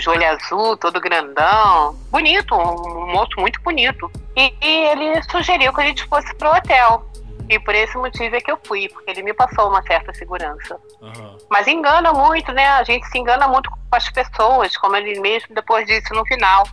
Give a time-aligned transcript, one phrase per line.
[0.00, 1.94] olhos, olho azul, todo grandão.
[2.10, 4.10] Bonito, um moço muito bonito.
[4.36, 7.06] E, e ele sugeriu que a gente fosse pro hotel.
[7.48, 10.78] E por esse motivo é que eu fui, porque ele me passou uma certa segurança.
[11.00, 11.38] Uhum.
[11.50, 12.66] Mas engana muito, né?
[12.68, 16.64] A gente se engana muito com as pessoas, como ele mesmo depois disse no final.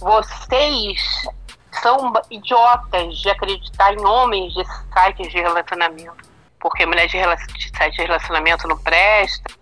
[0.00, 1.00] Vocês
[1.80, 6.34] são idiotas de acreditar em homens de sites de relacionamento.
[6.58, 9.54] Porque mulher de, de site de relacionamento não presta.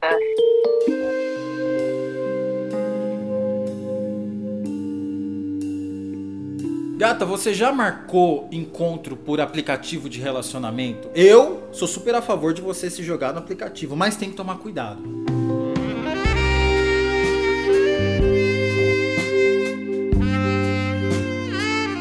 [7.02, 11.10] Gata, você já marcou encontro por aplicativo de relacionamento?
[11.16, 14.58] Eu sou super a favor de você se jogar no aplicativo, mas tem que tomar
[14.58, 15.02] cuidado.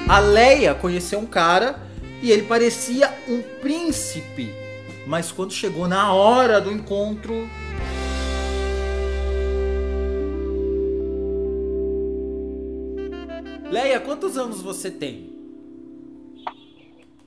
[0.07, 1.81] A Leia conheceu um cara
[2.21, 4.53] e ele parecia um príncipe,
[5.07, 7.49] mas quando chegou na hora do encontro,
[13.71, 14.00] Leia,
[14.31, 15.29] quantos anos você tem?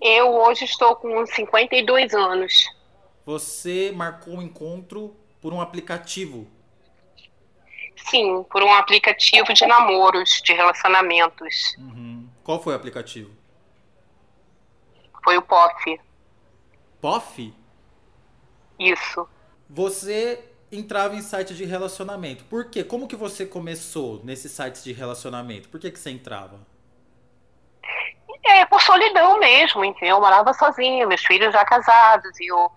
[0.01, 2.71] Eu hoje estou com 52 anos.
[3.27, 6.47] Você marcou um encontro por um aplicativo?
[8.09, 11.77] Sim, por um aplicativo de namoros, de relacionamentos.
[11.79, 12.27] Uhum.
[12.43, 13.31] Qual foi o aplicativo?
[15.23, 16.01] Foi o POF.
[17.01, 17.55] POF?
[18.79, 19.29] Isso.
[19.69, 22.45] Você entrava em sites de relacionamento.
[22.45, 22.83] Por quê?
[22.83, 25.69] Como que você começou nesses sites de relacionamento?
[25.69, 26.74] Por que, que você entrava?
[28.47, 30.17] É, por solidão mesmo, entendeu?
[30.17, 32.71] Eu morava sozinha, meus filhos já casados, e eu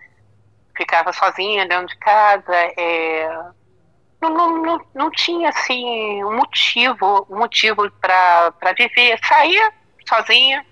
[0.76, 2.54] ficava sozinha dentro de casa.
[2.76, 3.28] É...
[4.20, 9.18] Não, não, não, não tinha, assim, um motivo, um motivo para viver.
[9.24, 9.72] Saía
[10.08, 10.64] sozinha,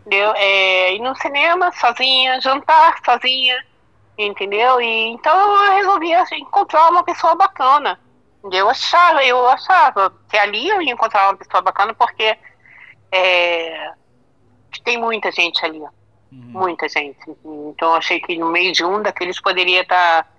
[0.00, 0.32] entendeu?
[0.36, 3.62] É, ir no cinema sozinha, jantar sozinha,
[4.16, 4.80] entendeu?
[4.80, 8.00] E então eu resolvi assim, encontrar uma pessoa bacana.
[8.52, 12.38] Eu achava, eu achava que ali eu ia encontrar uma pessoa bacana porque
[13.10, 13.92] é,
[14.86, 15.90] tem muita gente ali, uhum.
[16.30, 17.18] muita gente.
[17.44, 20.32] Então eu achei que no meio de um daqueles poderia estar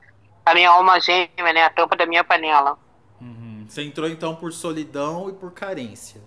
[0.45, 2.79] a minha alma gêmea, né, a tampa da minha panela.
[3.19, 3.65] Uhum.
[3.67, 6.21] Você entrou então por solidão e por carência.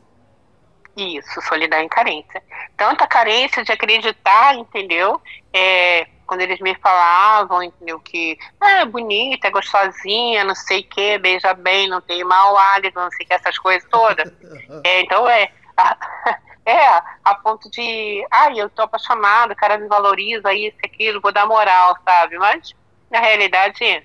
[0.95, 2.43] Isso, solidão e carência.
[2.77, 5.19] Tanta carência de acreditar, entendeu?
[5.51, 10.85] É, quando eles me falavam, entendeu, que ah, é bonita, é gostosinha, não sei o
[10.85, 14.31] que, beija bem, não tem mau hálito, não sei o que, essas coisas todas.
[14.85, 15.97] é, então é, a,
[16.65, 21.33] é, a ponto de, ai, eu tô apaixonada, o cara me valoriza, isso, aquilo, vou
[21.33, 22.39] dar moral, sabe?
[22.39, 22.75] Mas,
[23.11, 24.05] na realidade,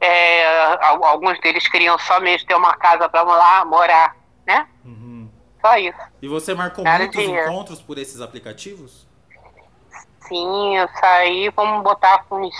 [0.00, 4.16] é, alguns deles queriam só mesmo ter uma casa pra lá morar,
[4.46, 4.66] né?
[4.84, 5.30] Uhum.
[5.60, 5.98] Só isso.
[6.20, 9.06] E você marcou cara muitos encontros por esses aplicativos?
[10.20, 12.54] Sim, eu saí, vamos botar com uns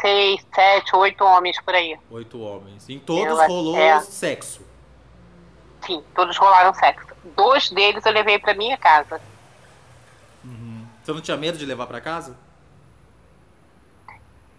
[0.00, 1.98] seis, sete, oito homens por aí.
[2.10, 2.88] Oito homens.
[2.88, 4.00] Em todos eu, rolou é.
[4.00, 4.67] sexo?
[5.88, 7.06] Sim, todos rolaram sexo.
[7.34, 9.18] Dois deles eu levei pra minha casa.
[10.44, 10.86] Uhum.
[11.02, 12.36] Você não tinha medo de levar para casa?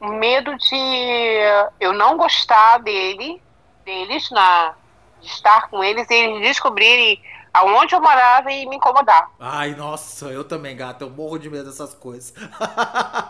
[0.01, 1.39] Medo de
[1.79, 3.39] eu não gostar dele,
[3.85, 4.73] deles, na,
[5.21, 7.21] de estar com eles e eles descobrirem
[7.53, 9.29] aonde eu morava e me incomodar.
[9.39, 12.33] Ai, nossa, eu também, gata, eu morro de medo dessas coisas.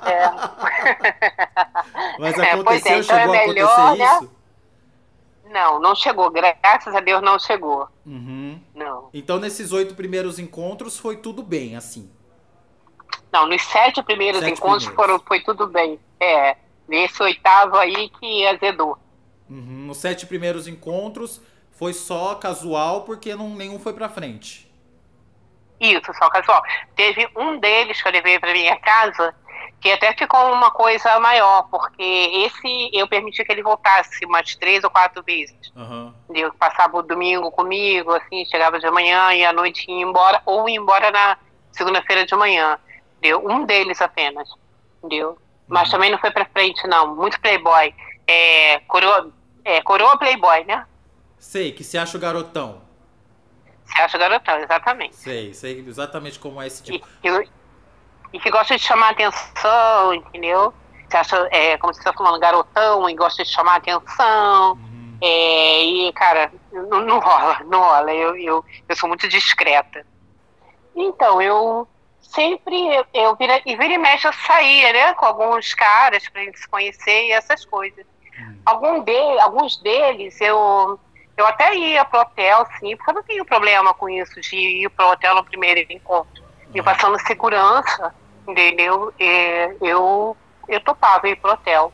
[0.06, 0.30] É.
[2.18, 4.16] Mas é, aconteceu, é, então chegou é melhor, a acontecer né?
[4.16, 4.39] isso?
[5.50, 7.88] Não, não chegou, graças a Deus não chegou.
[8.06, 8.62] Uhum.
[8.76, 9.10] Não.
[9.12, 12.10] Então nesses oito primeiros encontros foi tudo bem, assim?
[13.32, 14.96] Não, nos sete primeiros sete encontros primeiros.
[14.96, 16.00] Foram, foi tudo bem.
[16.20, 16.56] É,
[16.88, 18.98] nesse oitavo aí que azedou.
[19.50, 19.88] Uhum.
[19.88, 24.72] Nos sete primeiros encontros foi só casual porque não, nenhum foi pra frente.
[25.80, 26.62] Isso, só casual.
[26.96, 29.34] Teve um deles que eu levei pra minha casa
[29.80, 34.84] que até ficou uma coisa maior, porque esse eu permiti que ele voltasse umas três
[34.84, 35.56] ou quatro vezes.
[35.76, 36.14] Uhum.
[36.34, 40.68] Eu passava o domingo comigo, assim, chegava de manhã e à noite ia embora, ou
[40.68, 41.38] ia embora na
[41.72, 42.78] segunda-feira de manhã.
[43.22, 44.50] Deu um deles apenas?
[45.68, 45.92] Mas uhum.
[45.92, 47.16] também não foi pra frente, não.
[47.16, 47.94] Muito playboy.
[48.28, 49.32] É, coroa,
[49.64, 50.86] é, coroa playboy, né?
[51.38, 52.82] Sei, que se acha o garotão.
[53.86, 55.16] Se acha o garotão, exatamente.
[55.16, 57.08] Sei, sei exatamente como é esse tipo.
[57.24, 57.50] E, e,
[58.34, 60.74] e que gosta de chamar atenção, entendeu?
[61.08, 64.74] Você acha, é, como você está falando, garotão e gosta de chamar atenção.
[64.74, 65.18] Uhum.
[65.22, 68.14] É, e, cara, não, não, rola, não rola.
[68.14, 70.06] Eu, eu, eu sou muito discreta.
[70.96, 71.88] Então, eu
[72.22, 76.44] sempre, eu, eu vira, e vira e mexe, eu saía, né, com alguns caras pra
[76.44, 78.06] gente se conhecer e essas coisas.
[78.38, 78.62] Uhum.
[78.66, 81.00] Algum de, alguns deles, eu
[81.40, 84.90] eu até ia pro hotel, sim, porque eu não tenho problema com isso de ir
[84.90, 86.44] pro hotel no primeiro encontro.
[86.76, 88.14] E passando segurança,
[88.52, 89.14] entendeu?
[89.20, 90.36] É, eu,
[90.68, 91.92] eu topava ir pro hotel.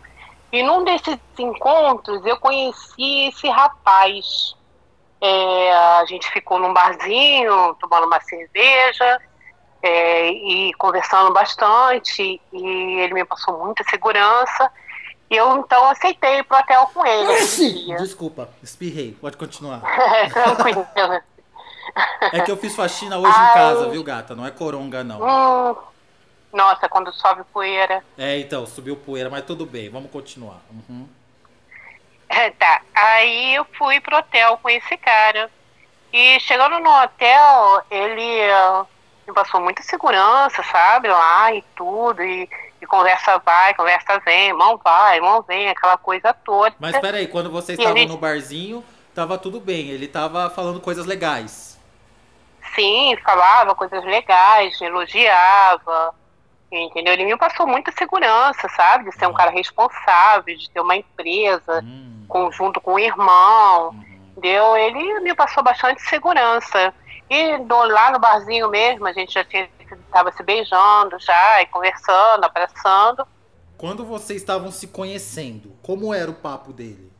[0.51, 4.55] E num desses encontros eu conheci esse rapaz.
[5.21, 9.19] É, a gente ficou num barzinho, tomando uma cerveja
[9.81, 12.41] é, e conversando bastante.
[12.53, 14.71] E ele me passou muita segurança.
[15.29, 17.33] E eu então aceitei ir pro hotel com ele.
[17.97, 19.17] Desculpa, espirrei.
[19.19, 19.81] Pode continuar.
[20.31, 20.85] Tranquilo.
[22.31, 23.49] É que eu fiz faxina hoje Ai.
[23.49, 24.35] em casa, viu, gata?
[24.35, 25.21] Não é coronga, não.
[25.21, 25.75] Hum,
[26.51, 28.03] nossa, quando sobe poeira.
[28.17, 30.61] É, então, subiu poeira, mas tudo bem, vamos continuar.
[30.71, 31.07] Uhum.
[32.29, 32.81] É, tá.
[32.93, 35.49] Aí eu fui pro hotel com esse cara.
[36.11, 38.39] E chegando no hotel, ele
[39.27, 41.09] uh, passou muita segurança, sabe?
[41.09, 42.23] Lá e tudo.
[42.23, 42.49] E,
[42.81, 46.73] e, conversa vai, conversa vem, mão vai, mão vem, aquela coisa toda.
[46.79, 48.11] Mas peraí, quando vocês estavam ele...
[48.11, 48.83] no barzinho,
[49.13, 49.89] tava tudo bem.
[49.89, 51.77] Ele tava falando coisas legais.
[52.73, 56.13] Sim, falava coisas legais, elogiava
[56.83, 57.13] entendeu?
[57.13, 59.09] Ele me passou muita segurança, sabe?
[59.09, 59.35] De ser um uhum.
[59.35, 62.25] cara responsável, de ter uma empresa, hum.
[62.27, 64.03] conjunto com o irmão, uhum.
[64.37, 64.75] entendeu?
[64.77, 66.93] Ele me passou bastante segurança.
[67.29, 72.43] E do, lá no barzinho mesmo, a gente já estava se beijando já, e conversando,
[72.43, 73.27] abraçando.
[73.77, 77.11] Quando vocês estavam se conhecendo, como era o papo dele?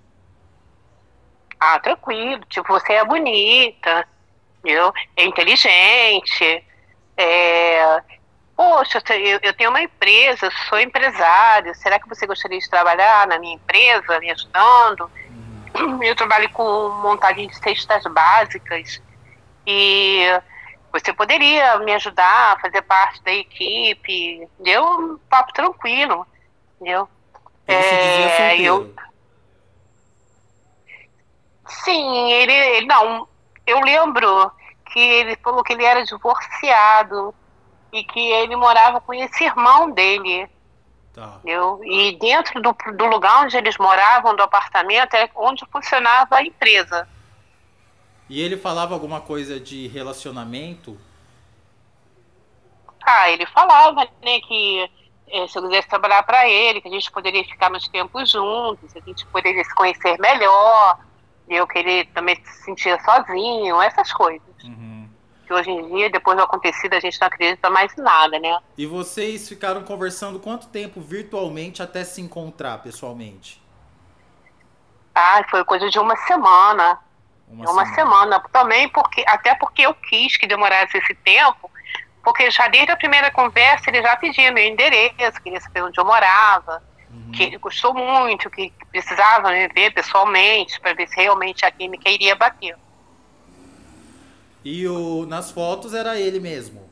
[1.60, 2.44] Ah, tranquilo.
[2.50, 4.08] Tipo, você é bonita,
[4.60, 4.94] entendeu?
[5.16, 6.64] É inteligente,
[7.18, 8.04] é,
[8.56, 13.38] Poxa, eu, eu tenho uma empresa, sou empresário, será que você gostaria de trabalhar na
[13.38, 15.12] minha empresa, me ajudando?
[15.76, 16.02] Uhum.
[16.02, 19.02] Eu trabalho com montagem de cestas básicas
[19.68, 20.24] e
[20.92, 24.48] você poderia me ajudar a fazer parte da equipe?
[24.60, 26.26] Deu um papo tranquilo,
[26.80, 27.10] entendeu?
[27.68, 28.94] é, eu
[31.68, 33.28] Sim, ele, ele não.
[33.66, 34.52] Eu lembro
[34.92, 37.34] que ele falou que ele era divorciado
[37.96, 40.50] e que ele morava com esse irmão dele.
[41.14, 41.40] Tá.
[41.46, 46.44] Eu, e dentro do, do lugar onde eles moravam, do apartamento, é onde funcionava a
[46.44, 47.08] empresa.
[48.30, 51.00] E ele falava alguma coisa de relacionamento?
[53.02, 54.92] Ah, ele falava, né, que
[55.28, 58.94] é, se eu quisesse trabalhar para ele, que a gente poderia ficar mais tempo juntos,
[58.94, 61.00] a gente poderia se conhecer melhor,
[61.48, 64.42] eu que ele também se sentia sozinho, essas coisas.
[64.66, 64.95] Uhum
[65.46, 68.58] que hoje em dia, depois do acontecido, a gente não acredita mais em nada, né?
[68.78, 73.62] E vocês ficaram conversando quanto tempo virtualmente até se encontrar pessoalmente?
[75.14, 77.00] Ah, foi coisa de uma semana.
[77.48, 77.96] Uma, uma semana.
[77.96, 78.40] semana.
[78.52, 81.72] Também porque, até porque eu quis que demorasse esse tempo,
[82.24, 86.04] porque já desde a primeira conversa ele já pedia meu endereço, queria saber onde eu
[86.04, 87.32] morava, uhum.
[87.32, 92.10] que ele gostou muito, que precisava me ver pessoalmente para ver se realmente a química
[92.10, 92.76] iria bater.
[94.66, 96.90] E o, nas fotos era ele mesmo?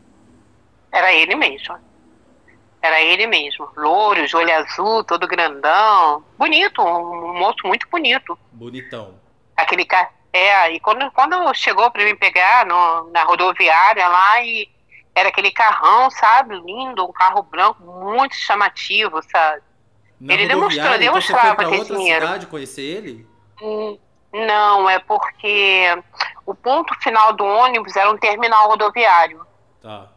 [0.92, 1.76] Era ele mesmo.
[2.80, 3.68] Era ele mesmo.
[3.76, 6.24] Louro, de olho azul, todo grandão.
[6.38, 8.38] Bonito, um moço muito bonito.
[8.52, 9.16] Bonitão.
[9.58, 10.10] Aquele cara.
[10.32, 14.68] É, e quando, quando chegou para me pegar no, na rodoviária lá, e
[15.16, 16.56] era aquele carrão, sabe?
[16.60, 19.64] Lindo, um carro branco, muito chamativo, sabe?
[20.20, 22.26] Na ele demonstrou, demonstrava então você foi pra outra dinheiro.
[22.26, 23.28] cidade conhecer ele?
[23.62, 23.98] Hum,
[24.32, 25.86] não, é porque
[26.46, 29.46] o ponto final do ônibus era um terminal rodoviário.
[29.82, 30.10] Tá.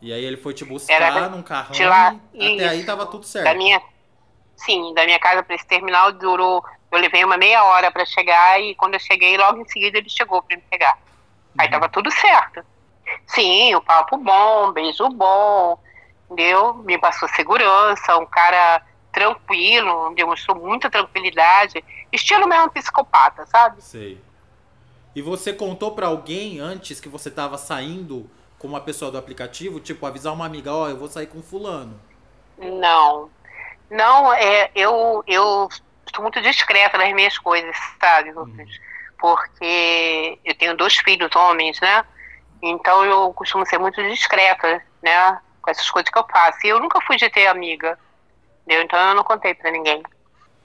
[0.00, 3.06] E aí ele foi te buscar era num carrão de lá, e até aí tava
[3.06, 3.44] tudo certo.
[3.44, 3.80] Da minha,
[4.56, 6.64] sim, da minha casa para esse terminal durou.
[6.90, 10.08] Eu levei uma meia hora para chegar e quando eu cheguei, logo em seguida ele
[10.08, 10.94] chegou para me pegar.
[10.94, 11.54] Uhum.
[11.58, 12.64] Aí tava tudo certo.
[13.26, 15.78] Sim, o papo bom, beijo bom,
[16.24, 16.74] entendeu?
[16.74, 23.82] Me passou segurança, um cara tranquilo, demonstrou muita tranquilidade, estilo mesmo psicopata, sabe?
[23.82, 24.20] Sei.
[25.16, 29.80] E você contou para alguém antes que você tava saindo com uma pessoa do aplicativo,
[29.80, 31.98] tipo avisar uma amiga, ó, oh, eu vou sair com fulano?
[32.58, 33.30] Não.
[33.88, 35.70] Não, é, eu eu
[36.06, 38.68] estou muito discreta nas minhas coisas, sabe, Lucas?
[38.68, 38.74] Uhum.
[39.18, 42.04] Porque eu tenho dois filhos homens, né?
[42.60, 45.40] Então eu costumo ser muito discreta, né?
[45.62, 46.58] Com essas coisas que eu faço.
[46.62, 47.98] E eu nunca fui de ter amiga.
[48.66, 48.84] Entendeu?
[48.84, 50.02] Então eu não contei para ninguém.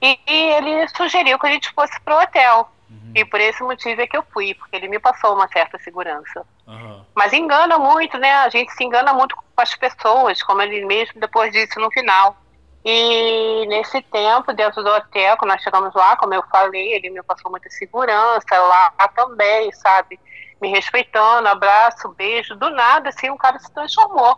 [0.01, 2.69] E, e, ele sugeriu que a gente fosse pro hotel.
[2.91, 3.11] Uhum.
[3.15, 6.45] E por esse motivo é que eu fui, porque ele me passou uma certa segurança.
[6.67, 7.05] Uhum.
[7.15, 8.33] Mas engana muito, né?
[8.33, 12.35] A gente se engana muito com as pessoas, como ele mesmo depois disse no final.
[12.83, 17.23] E nesse tempo, dentro do hotel, quando nós chegamos lá, como eu falei, ele me
[17.23, 20.19] passou muita segurança lá também, sabe?
[20.59, 22.55] Me respeitando, abraço, beijo.
[22.55, 24.37] Do nada, assim, o cara se transformou.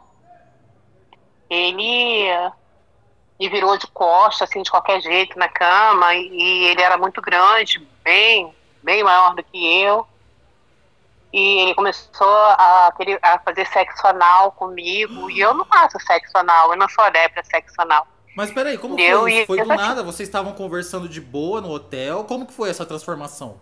[1.50, 2.30] Ele
[3.40, 7.86] e virou de costa, assim, de qualquer jeito na cama, e ele era muito grande,
[8.04, 10.08] bem, bem maior do que eu.
[11.32, 16.38] E ele começou a, querer, a fazer sexo anal comigo, e eu não faço sexo
[16.38, 18.06] anal, eu não sou adepta a sexo anal.
[18.36, 19.48] Mas peraí, como Deu, foi isso?
[19.48, 20.04] Foi do nada?
[20.04, 22.24] Vocês estavam conversando de boa no hotel?
[22.26, 23.60] Como que foi essa transformação?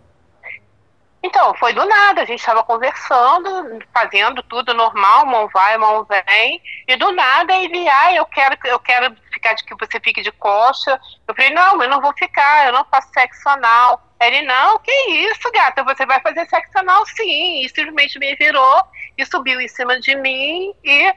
[1.23, 6.59] Então, foi do nada, a gente estava conversando, fazendo tudo normal, mão vai, mão vem,
[6.87, 10.31] e do nada ele, ah, eu quero, eu quero ficar de que você fique de
[10.31, 10.99] costa.
[11.27, 14.01] Eu falei, não, eu não vou ficar, eu não faço sexo anal.
[14.21, 17.65] Ele, não, que isso, gata, você vai fazer sexo anal sim.
[17.65, 18.83] E simplesmente me virou
[19.17, 21.13] e subiu em cima de mim e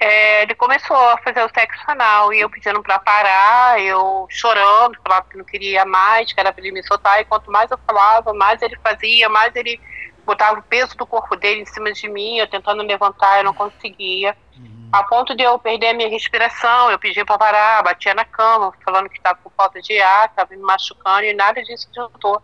[0.00, 4.98] é, ele começou a fazer o sexo anal e eu pedindo pra parar, eu chorando,
[5.02, 7.78] falava que não queria mais, que era pra ele me soltar, e quanto mais eu
[7.86, 9.78] falava, mais ele fazia, mais ele
[10.24, 13.52] botava o peso do corpo dele em cima de mim, eu tentando levantar, eu não
[13.52, 14.34] conseguia.
[14.56, 14.79] Uhum.
[14.92, 18.72] A ponto de eu perder a minha respiração, eu pedi pra parar, batia na cama,
[18.84, 22.42] falando que estava com falta de ar, estava me machucando, e nada disso adiantou.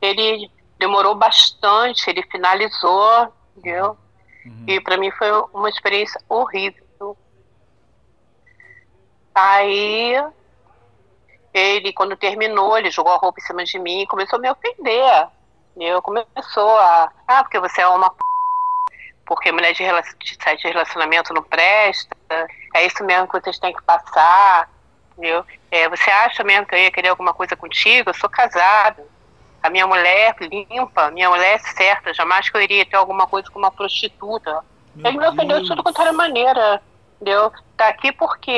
[0.00, 3.96] Ele demorou bastante, ele finalizou, entendeu?
[4.44, 4.64] Uhum.
[4.66, 6.86] E para mim foi uma experiência horrível
[9.36, 10.16] Aí
[11.52, 14.50] ele, quando terminou, ele jogou a roupa em cima de mim e começou a me
[14.50, 15.28] ofender.
[15.78, 17.12] Eu começou a.
[17.28, 18.16] Ah, porque você é uma p...
[19.26, 22.16] porque mulher de, de site de relacionamento não presta.
[22.74, 24.70] É isso mesmo que vocês têm que passar.
[25.12, 25.44] Entendeu?
[25.70, 28.10] É, você acha mesmo que eu ia querer alguma coisa contigo?
[28.10, 29.02] Eu sou casado.
[29.62, 32.14] A minha mulher limpa, minha mulher é certa.
[32.14, 34.62] Jamais que eu iria ter alguma coisa com uma prostituta.
[34.94, 36.80] Meu ele me ofendeu de tudo quanto era maneira.
[37.20, 37.50] Entendeu?
[37.76, 38.52] Tá aqui porque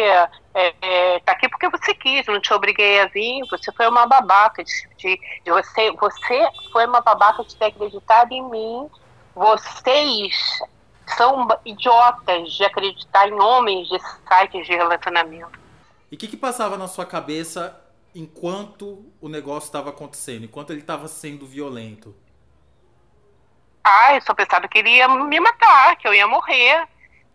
[0.59, 4.05] é, é, tá aqui porque você quis, não te obriguei a vir, você foi uma
[4.07, 8.91] babaca de, de, de você, você foi uma babaca de ter acreditado em mim,
[9.39, 10.35] vocês
[11.17, 15.59] são idiotas de acreditar em homens de sites de relacionamento.
[16.11, 17.79] E o que, que passava na sua cabeça
[18.15, 22.15] enquanto o negócio estava acontecendo, enquanto ele estava sendo violento?
[23.85, 26.87] Ah, eu só pensava que ele ia me matar, que eu ia morrer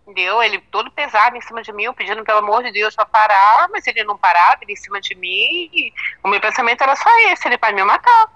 [0.06, 0.44] entendeu?
[0.44, 3.88] Ele todo pesado em cima de mim, pedindo pelo amor de Deus para parar, mas
[3.88, 5.94] ele não parava, ele em cima de mim.
[6.22, 8.30] O meu pensamento era só esse: ele vai me matar.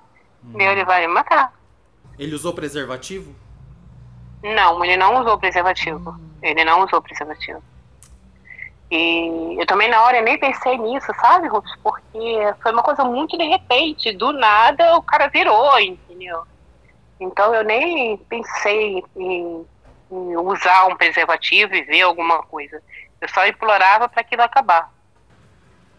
[0.44, 0.60] Hum.
[0.60, 1.54] Ele vai me matar.
[2.18, 3.36] Ele usou preservativo?
[4.44, 6.16] Não, ele não usou preservativo.
[6.42, 7.62] Ele não usou preservativo.
[8.90, 11.76] E eu também na hora nem pensei nisso, sabe, Rufus?
[11.84, 16.44] Porque foi uma coisa muito de repente, do nada o cara virou, entendeu?
[17.20, 19.66] Então eu nem pensei em
[20.10, 22.82] usar um preservativo e ver alguma coisa.
[23.20, 24.90] Eu só implorava para aquilo acabar.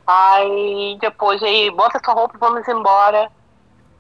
[0.07, 3.31] Aí depois aí, bota sua roupa e vamos embora.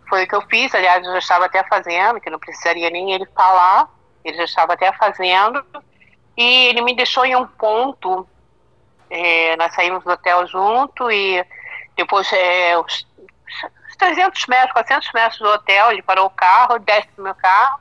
[0.08, 3.12] Foi o que eu fiz, aliás, eu já estava até fazendo, que não precisaria nem
[3.12, 3.90] ele falar,
[4.24, 5.64] ele já estava até fazendo.
[6.36, 8.28] E ele me deixou em um ponto,
[9.10, 11.44] é, nós saímos do hotel junto e
[11.96, 13.06] depois, é, os
[13.98, 17.80] 300 metros, 400 metros do hotel, ele parou o carro, desce do meu carro,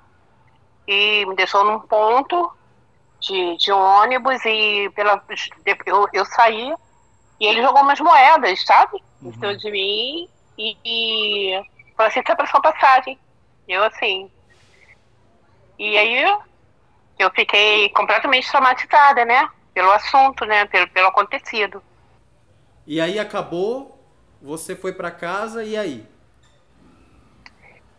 [0.87, 2.51] e me deixou num ponto
[3.19, 5.23] de, de ônibus e pela,
[5.85, 6.73] eu, eu saí
[7.39, 9.03] e ele jogou umas moedas, sabe?
[9.21, 9.57] Em cima uhum.
[9.57, 11.61] de mim e, e
[11.95, 13.19] falou assim, você sua passagem.
[13.67, 14.31] Eu assim.
[15.77, 16.23] E aí
[17.19, 19.47] eu fiquei completamente traumatizada, né?
[19.73, 20.65] Pelo assunto, né?
[20.65, 21.81] Pelo, pelo acontecido.
[22.85, 24.01] E aí acabou,
[24.41, 26.05] você foi para casa e aí?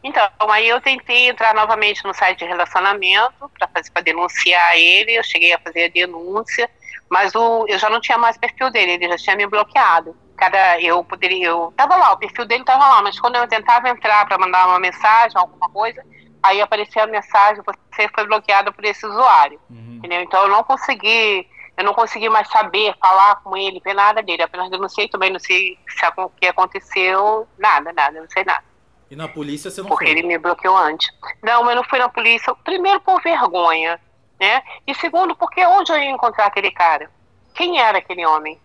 [0.03, 5.13] Então, aí eu tentei entrar novamente no site de relacionamento para fazer para denunciar ele.
[5.13, 6.71] Eu cheguei a fazer a denúncia,
[7.11, 10.17] mas o, eu já não tinha mais perfil dele, ele já tinha me bloqueado.
[10.37, 13.89] Cada eu poderia, eu tava lá, o perfil dele tava lá, mas quando eu tentava
[13.89, 16.05] entrar para mandar uma mensagem, alguma coisa,
[16.43, 19.97] aí aparecia a mensagem: você foi bloqueado por esse usuário, uhum.
[19.99, 20.23] entendeu?
[20.23, 24.43] Então eu não consegui, eu não consegui mais saber, falar com ele, ver nada dele.
[24.43, 28.65] Apenas denunciei também, não sei se o que aconteceu, nada, nada, não sei nada.
[29.11, 30.13] E na polícia você não Porque foi?
[30.13, 31.09] ele me bloqueou antes.
[31.43, 32.55] Não, eu não fui na polícia.
[32.57, 33.99] Primeiro, por vergonha,
[34.39, 34.63] né?
[34.87, 37.11] E segundo, porque onde eu ia encontrar aquele cara?
[37.55, 38.61] Quem era aquele homem?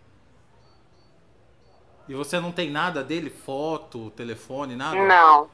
[2.07, 3.29] E você não tem nada dele?
[3.29, 4.95] Foto, telefone, nada?
[4.97, 5.49] Não.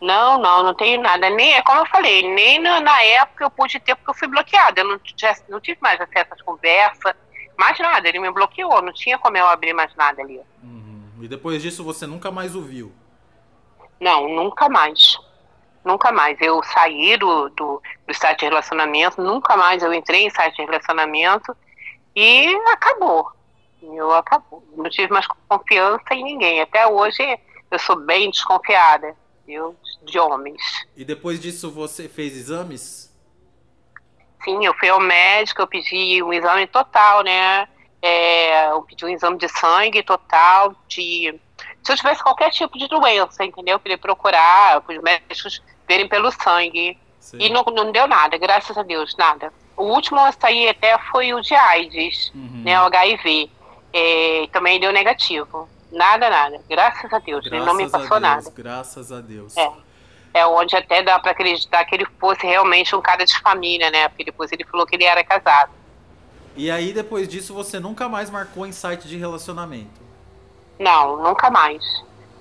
[0.00, 1.30] Não, não, não tenho nada.
[1.30, 4.28] Nem, é como eu falei, nem na, na época eu pude ter, porque eu fui
[4.28, 4.80] bloqueada.
[4.80, 5.00] Eu não,
[5.48, 7.14] não tive mais acesso às conversas,
[7.56, 8.08] mais nada.
[8.08, 10.40] Ele me bloqueou, não tinha como eu abrir mais nada ali.
[10.62, 11.10] Uhum.
[11.22, 12.92] E depois disso você nunca mais o viu?
[13.98, 15.18] Não, nunca mais.
[15.82, 16.38] Nunca mais.
[16.40, 20.64] Eu saí do, do, do site de relacionamento, nunca mais eu entrei em site de
[20.64, 21.56] relacionamento
[22.14, 23.32] e acabou.
[23.82, 24.62] Eu acabou.
[24.76, 26.60] Não tive mais confiança em ninguém.
[26.60, 27.22] Até hoje
[27.70, 29.16] eu sou bem desconfiada
[29.48, 30.62] eu, de homens.
[30.96, 33.14] E depois disso você fez exames?
[34.44, 37.68] Sim, eu fui ao médico, eu pedi um exame total, né?
[38.00, 41.34] É, eu pedi um exame de sangue total, de
[41.86, 43.78] se eu tivesse qualquer tipo de doença, entendeu?
[43.78, 46.98] Queria procurar, os médicos verem pelo sangue.
[47.20, 47.38] Sim.
[47.40, 49.52] E não, não deu nada, graças a Deus, nada.
[49.76, 52.62] O último a sair até foi o de AIDS, uhum.
[52.64, 53.50] né, o HIV.
[53.92, 55.68] É, também deu negativo.
[55.90, 56.60] Nada, nada.
[56.68, 57.44] Graças a Deus.
[57.44, 58.52] Graças ele não me passou Deus, nada.
[58.54, 59.56] Graças a Deus.
[59.56, 59.72] É.
[60.34, 64.08] é onde até dá para acreditar que ele fosse realmente um cara de família, né?
[64.08, 65.72] Porque depois ele falou que ele era casado.
[66.56, 70.00] E aí, depois disso, você nunca mais marcou em site de relacionamento?
[70.78, 71.82] Não, nunca mais.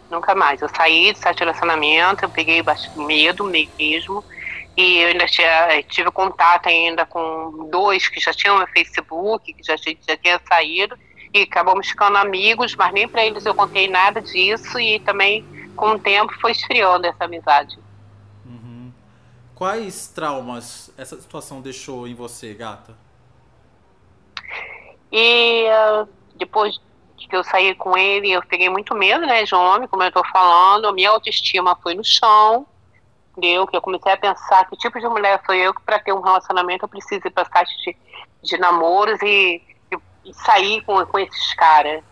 [0.09, 0.61] Nunca mais.
[0.61, 2.63] Eu saí de site de relacionamento, eu peguei
[2.95, 4.23] medo mesmo.
[4.77, 9.63] E eu ainda tinha, tive contato ainda com dois que já tinham meu Facebook, que
[9.63, 10.97] já, já tinha saído.
[11.35, 14.79] E acabamos ficando amigos, mas nem para eles eu contei nada disso.
[14.79, 17.77] E também, com o tempo, foi esfriando essa amizade.
[19.53, 22.93] Quais traumas essa situação deixou em você, gata?
[25.11, 26.79] E uh, depois
[27.17, 30.23] que eu saí com ele, eu peguei muito medo, né, de homem, como eu tô
[30.25, 30.87] falando.
[30.87, 32.65] A minha autoestima foi no chão.
[33.37, 36.13] Deu que eu comecei a pensar que tipo de mulher sou eu que para ter
[36.13, 37.97] um relacionamento eu preciso ir para sites de,
[38.41, 39.61] de namoros e,
[40.25, 42.03] e, sair com, com esses caras.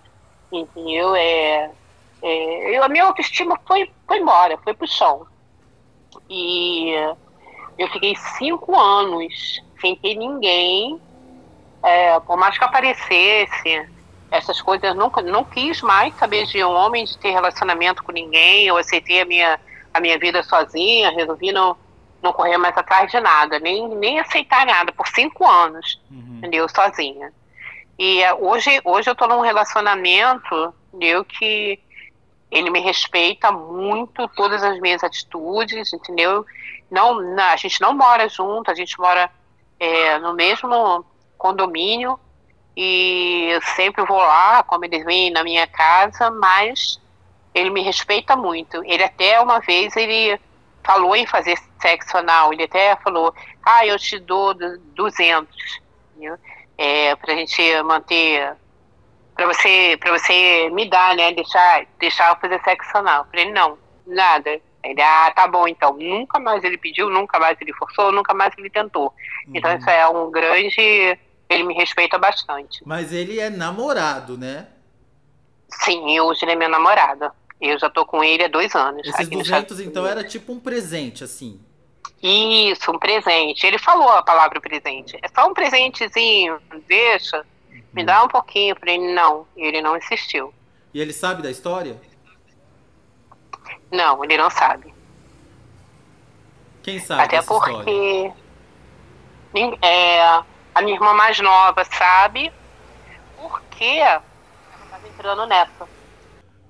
[0.52, 1.16] Entendeu?
[1.16, 1.72] É,
[2.22, 5.26] é, eu, a minha autoestima foi, foi embora, foi pro chão.
[6.30, 6.92] E
[7.78, 11.02] eu fiquei cinco anos sem ter ninguém,
[11.84, 13.90] é, por mais que aparecesse,
[14.32, 18.66] essas coisas, nunca, não quis mais saber de um homem, de ter relacionamento com ninguém,
[18.66, 19.60] eu aceitei a minha,
[19.94, 21.76] a minha vida sozinha, resolvi não,
[22.22, 26.38] não correr mais atrás de nada, nem, nem aceitar nada, por cinco anos, uhum.
[26.38, 27.32] entendeu, sozinha.
[27.98, 31.80] E é, hoje, hoje eu estou num relacionamento, entendeu, que
[32.50, 36.46] ele me respeita muito, todas as minhas atitudes, entendeu?
[36.90, 39.30] Não, a gente não mora junto, a gente mora
[39.80, 41.04] é, no mesmo
[41.38, 42.20] condomínio
[42.76, 47.00] e eu sempre vou lá, como eles vêm na minha casa, mas
[47.54, 48.84] ele me respeita muito.
[48.86, 50.40] Ele até uma vez ele
[50.84, 53.34] falou em fazer sexo anal, ele até falou,
[53.64, 55.82] ah, eu te dou 200,
[56.12, 56.38] entendeu?
[56.78, 58.56] É, pra gente manter
[59.36, 63.24] para você para você me dar, né, deixar deixar eu fazer sexo anal.
[63.24, 64.60] Eu falei, não, nada.
[64.84, 65.96] Ele, ah, tá bom, então.
[65.98, 69.14] Nunca mais ele pediu, nunca mais ele forçou, nunca mais ele tentou.
[69.48, 69.78] Então, uhum.
[69.78, 71.20] Então isso é um grande.
[71.50, 72.82] Ele me respeita bastante.
[72.86, 74.68] Mas ele é namorado, né?
[75.70, 77.32] Sim, hoje ele é meu namorado.
[77.62, 79.08] Eu já tô com ele há dois anos.
[79.08, 81.62] Esses 200, então, era tipo um presente, assim?
[82.24, 83.68] Isso, um presente.
[83.68, 85.20] Ele falou a palavra presente.
[85.22, 86.58] É só um presentezinho,
[86.88, 87.46] deixa.
[87.92, 88.06] Me uhum.
[88.06, 88.72] dá um pouquinho.
[88.72, 89.46] Eu falei, não.
[89.58, 90.54] E ele não insistiu.
[90.94, 92.00] E ele sabe da história?
[93.92, 94.94] Não, ele não sabe.
[96.82, 97.24] Quem sabe?
[97.24, 98.32] Até porque
[99.82, 100.22] é,
[100.74, 102.52] a minha irmã mais nova sabe
[103.38, 104.24] porque ela
[104.86, 105.88] estava entrando nessa.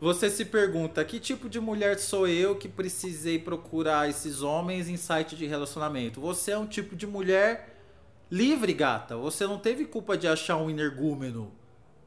[0.03, 4.97] Você se pergunta, que tipo de mulher sou eu que precisei procurar esses homens em
[4.97, 6.19] site de relacionamento?
[6.19, 7.77] Você é um tipo de mulher
[8.29, 9.15] livre, gata.
[9.15, 11.53] Você não teve culpa de achar um energúmeno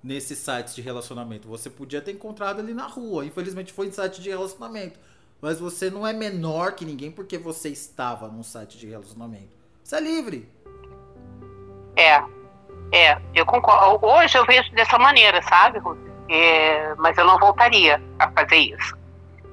[0.02, 1.48] nesses sites de relacionamento.
[1.48, 3.24] Você podia ter encontrado ali na rua.
[3.24, 5.00] Infelizmente foi em site de relacionamento.
[5.40, 9.56] Mas você não é menor que ninguém porque você estava num site de relacionamento.
[9.82, 10.52] Você é livre.
[11.96, 12.22] É.
[12.92, 14.04] É, eu concordo.
[14.04, 15.80] Hoje eu vejo dessa maneira, sabe?
[16.28, 18.96] É, mas eu não voltaria a fazer isso.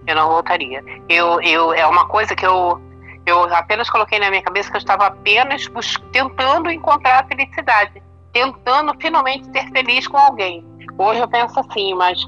[0.05, 0.83] Eu não voltaria.
[1.07, 2.81] Eu, eu, é uma coisa que eu,
[3.25, 5.69] eu apenas coloquei na minha cabeça que eu estava apenas
[6.11, 8.01] tentando encontrar a felicidade
[8.33, 10.65] tentando finalmente ser feliz com alguém.
[10.97, 12.19] Hoje eu penso assim, mas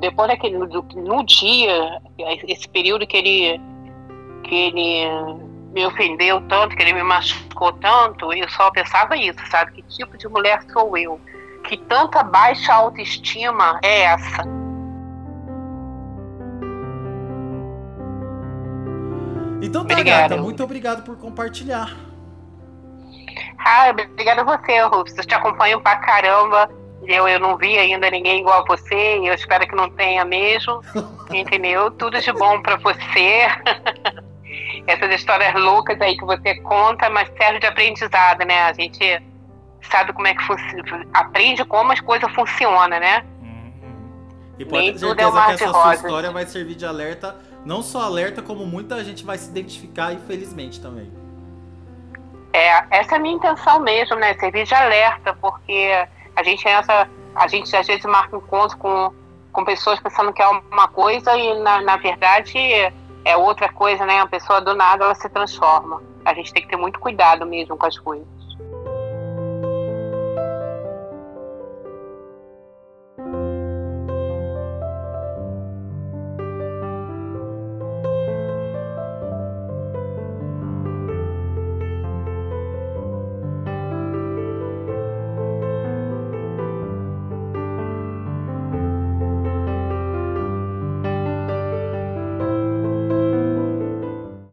[0.00, 2.00] depois daquele no, no dia,
[2.46, 3.60] esse período que ele
[4.44, 5.08] que ele
[5.72, 9.72] me ofendeu tanto, que ele me machucou tanto, eu só pensava isso, sabe?
[9.72, 11.20] Que tipo de mulher sou eu?
[11.64, 14.44] Que tanta baixa autoestima é essa?
[19.62, 20.30] Então tá, Obrigado.
[20.30, 21.96] gata, muito obrigado por compartilhar.
[23.58, 25.16] Ah, obrigada a você, Rufus.
[25.16, 26.68] Eu te acompanho pra caramba.
[27.06, 30.24] Eu, eu não vi ainda ninguém igual a você e eu espero que não tenha
[30.24, 30.82] mesmo.
[31.32, 31.90] Entendeu?
[31.92, 33.48] Tudo de bom para você.
[34.86, 38.64] Essas histórias loucas aí que você conta, mas serve de aprendizado, né?
[38.64, 39.22] A gente
[39.90, 43.24] sabe como é que funciona, aprende como as coisas funcionam, né?
[43.40, 43.72] Uhum.
[44.58, 47.82] E pode ter é certeza é que essa sua história vai servir de alerta, não
[47.82, 51.10] só alerta, como muita gente vai se identificar, infelizmente, também.
[52.52, 54.34] É, essa é a minha intenção mesmo, né?
[54.34, 59.12] Servir de alerta, porque a gente entra, a gente às vezes marca encontro com,
[59.52, 62.56] com pessoas pensando que é uma coisa e na, na verdade
[63.24, 64.20] é outra coisa, né?
[64.20, 66.00] A pessoa do nada ela se transforma.
[66.24, 68.26] A gente tem que ter muito cuidado mesmo com as coisas.